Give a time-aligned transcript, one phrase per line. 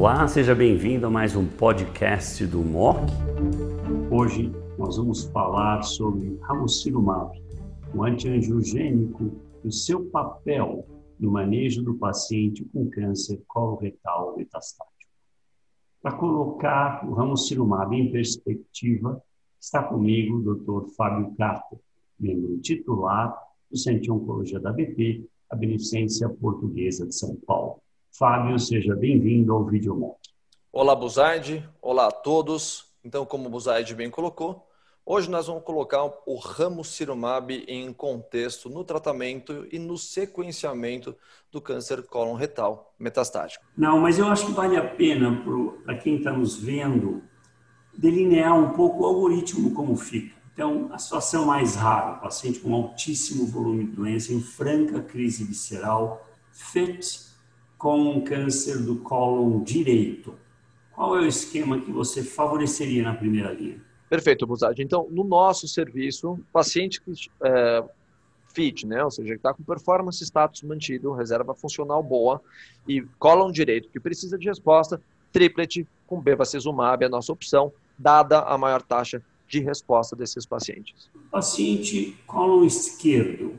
[0.00, 3.00] Olá, seja bem-vindo a mais um podcast do MOC.
[4.10, 7.38] Hoje nós vamos falar sobre ramucirumab,
[7.94, 9.30] o antiangiogênico
[9.62, 15.12] e o seu papel no manejo do paciente com câncer coloretal metastático.
[16.00, 19.22] Para colocar o ramucirumab em perspectiva,
[19.60, 20.94] está comigo o Dr.
[20.96, 21.78] Fábio Carter,
[22.18, 23.38] membro titular
[23.70, 27.79] do Centro de Oncologia da BP, a Beneficência Portuguesa de São Paulo.
[28.20, 30.18] Fábio, seja bem-vindo ao Videomonk.
[30.70, 31.66] Olá, Buzaide.
[31.80, 32.84] Olá a todos.
[33.02, 34.68] Então, como o Buzaide bem colocou,
[35.06, 41.16] hoje nós vamos colocar o ramucirumab em contexto no tratamento e no sequenciamento
[41.50, 43.64] do câncer cólon retal metastático.
[43.74, 45.42] Não, mas eu acho que vale a pena
[45.82, 47.22] para quem está nos vendo
[47.96, 50.36] delinear um pouco o algoritmo como fica.
[50.52, 56.22] Então, a situação mais rara, paciente com altíssimo volume de doença, em franca crise visceral,
[56.52, 57.29] FIT,
[57.80, 60.34] com um câncer do cólon direito.
[60.92, 63.80] Qual é o esquema que você favoreceria na primeira linha?
[64.06, 64.78] Perfeito, Buzad.
[64.82, 67.10] Então, no nosso serviço, paciente que
[67.42, 67.82] é,
[68.54, 69.02] fit, né?
[69.02, 72.42] ou seja, que está com performance status mantido, reserva funcional boa
[72.86, 75.00] e cólon direito, que precisa de resposta,
[75.32, 81.10] triplet com bevacizumab é a nossa opção, dada a maior taxa de resposta desses pacientes.
[81.30, 83.54] Paciente cólon esquerdo,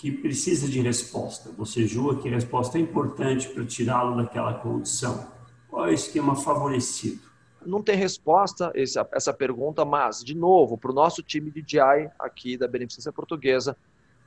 [0.00, 1.50] que precisa de resposta.
[1.58, 5.30] Você julga que a resposta é importante para tirá-lo daquela condição.
[5.68, 7.20] Qual é o esquema favorecido?
[7.66, 12.08] Não tem resposta essa, essa pergunta, mas, de novo, para o nosso time de GI
[12.18, 13.76] aqui da Beneficência Portuguesa,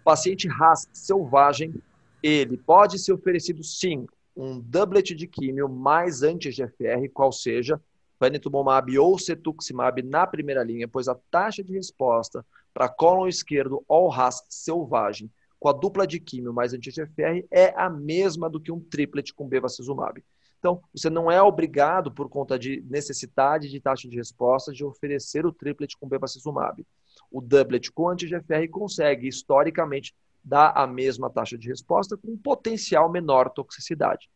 [0.03, 1.73] paciente RAS selvagem,
[2.21, 4.05] ele pode ser oferecido sim
[4.37, 7.81] um doublet de químio mais anti-GFR, qual seja,
[8.19, 14.07] panitumumab ou cetuximab na primeira linha, pois a taxa de resposta para cólon esquerdo ou
[14.07, 15.31] RAS selvagem
[15.63, 19.47] com a dupla de químio mais anti-GFR é a mesma do que um triplet com
[19.47, 20.21] bevacizumab.
[20.59, 25.45] Então, você não é obrigado, por conta de necessidade de taxa de resposta, de oferecer
[25.45, 26.85] o triplet com bevacizumab.
[27.31, 30.13] O doublet com anti-GFR consegue, historicamente,
[30.43, 34.29] dar a mesma taxa de resposta com potencial menor toxicidade.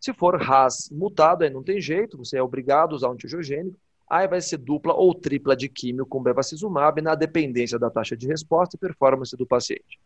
[0.00, 3.78] Se for RAS mutado, aí não tem jeito, você é obrigado a usar um antiogênico,
[4.08, 8.26] aí vai ser dupla ou tripla de químio com bevacizumab na dependência da taxa de
[8.26, 10.00] resposta e performance do paciente.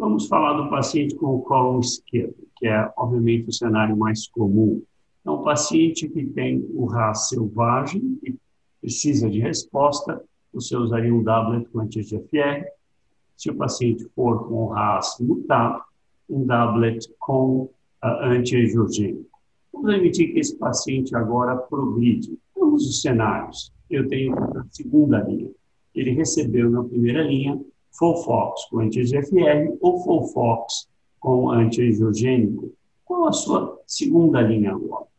[0.00, 4.82] Vamos falar do paciente com o colo esquerdo, que é, obviamente, o cenário mais comum.
[5.26, 8.34] É um paciente que tem o RAS selvagem e
[8.80, 10.24] precisa de resposta,
[10.54, 12.64] você usaria um doublet com anti-GFR.
[13.36, 15.82] Se o paciente for com o RAS mutado,
[16.30, 17.64] um doublet com
[18.02, 19.28] uh, anti-angiogênico.
[19.70, 22.38] Vamos admitir que esse paciente agora progride.
[22.56, 23.70] Vamos os cenários.
[23.90, 25.50] Eu tenho a segunda linha.
[25.94, 27.60] Ele recebeu na primeira linha
[27.92, 32.72] Folfox com anti-GFR ou Folfox com anti-angiogênico?
[33.04, 35.10] Qual a sua segunda linha agora?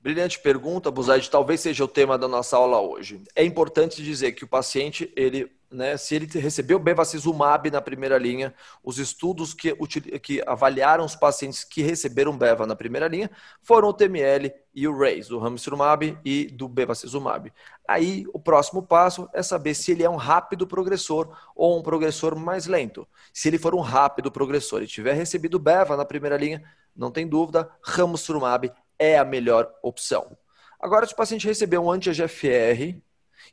[0.00, 1.30] Brilhante pergunta, Buzaide.
[1.30, 3.22] Talvez seja o tema da nossa aula hoje.
[3.34, 8.54] É importante dizer que o paciente, ele, né, se ele recebeu bevacizumab na primeira linha,
[8.82, 9.74] os estudos que,
[10.20, 13.30] que avaliaram os pacientes que receberam beva na primeira linha
[13.60, 17.52] foram o TML e o RAISE, do ramucirumab e do bevacizumab.
[17.86, 22.36] Aí, o próximo passo é saber se ele é um rápido progressor ou um progressor
[22.36, 23.06] mais lento.
[23.32, 26.62] Se ele for um rápido progressor e tiver recebido beva na primeira linha,
[26.96, 30.36] não tem dúvida, ramucirumab é a melhor opção.
[30.80, 33.00] Agora, se o paciente receber um anti-GFR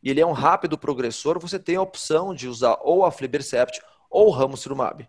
[0.01, 3.81] e ele é um rápido progressor, você tem a opção de usar ou a Flibercept
[4.09, 5.07] ou o ramucirumab.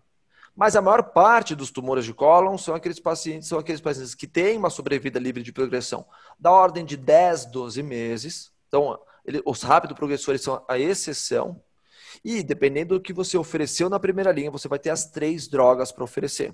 [0.55, 4.27] Mas a maior parte dos tumores de cólon são aqueles pacientes, são aqueles pacientes que
[4.27, 6.05] têm uma sobrevida livre de progressão
[6.39, 8.51] da ordem de 10, 12 meses.
[8.67, 11.59] Então, ele, os rápidos progressores são a exceção.
[12.23, 15.91] E dependendo do que você ofereceu na primeira linha, você vai ter as três drogas
[15.91, 16.53] para oferecer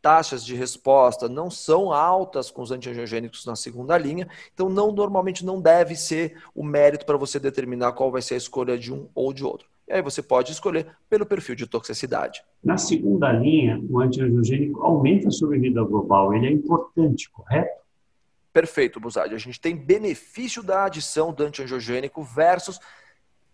[0.00, 5.44] taxas de resposta não são altas com os antiangiogênicos na segunda linha, então não normalmente
[5.44, 9.08] não deve ser o mérito para você determinar qual vai ser a escolha de um
[9.14, 9.68] ou de outro.
[9.88, 12.42] E aí você pode escolher pelo perfil de toxicidade.
[12.62, 17.78] Na segunda linha, o antiangiogênico aumenta a sobrevida global, ele é importante, correto?
[18.52, 19.34] Perfeito, Buzadi.
[19.34, 22.78] A gente tem benefício da adição do antiangiogênico versus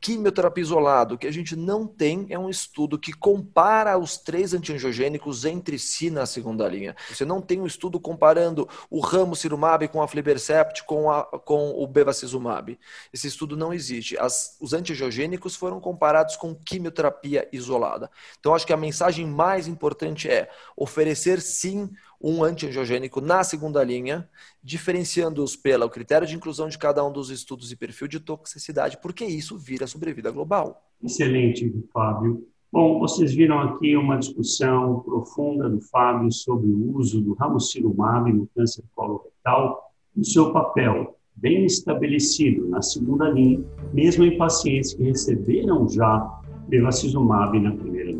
[0.05, 4.53] quimioterapia isolado, o que a gente não tem é um estudo que compara os três
[4.53, 6.95] antiangiogênicos entre si na segunda linha.
[7.09, 11.87] Você não tem um estudo comparando o ramucirumab com a flibercept com, a, com o
[11.87, 12.79] bevacizumab.
[13.15, 14.19] Esse estudo não existe.
[14.19, 18.11] As, os antiangiogênicos foram comparados com quimioterapia isolada.
[18.39, 21.89] Então, acho que a mensagem mais importante é oferecer sim
[22.27, 24.27] um antiangiogênico na segunda linha,
[24.63, 29.27] diferenciando-os pelo critério de inclusão de cada um dos estudos e perfil de toxicidade, porque
[29.27, 30.83] isso vira sobrevida global.
[31.03, 32.49] Excelente, Fábio.
[32.73, 38.49] Bom, vocês viram aqui uma discussão profunda do Fábio sobre o uso do ramucirumab no
[38.57, 43.63] câncer coloretal e o seu papel bem estabelecido na segunda linha,
[43.93, 48.14] mesmo em pacientes que receberam já bevacizumab na primeira.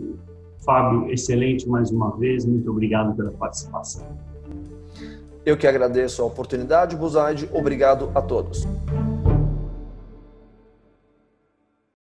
[0.65, 4.03] Fábio, excelente mais uma vez, muito obrigado pela participação.
[5.45, 7.49] Eu que agradeço a oportunidade, Buzaide.
[7.53, 8.67] Obrigado a todos.